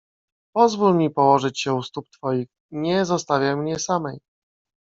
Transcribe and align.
Pozwól 0.55 0.93
mi 0.95 1.09
położyć 1.09 1.61
się 1.61 1.73
u 1.73 1.83
stóp 1.83 2.09
twoich, 2.09 2.47
nie 2.71 3.05
zostawiaj 3.05 3.57
mnie 3.57 3.79
samej! 3.79 4.19